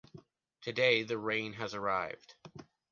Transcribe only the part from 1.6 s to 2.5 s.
arrived.